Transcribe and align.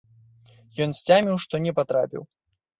Ён 0.87 0.95
сцяміў, 1.01 1.35
што 1.45 1.63
не 1.69 1.77
патрапіў. 1.83 2.29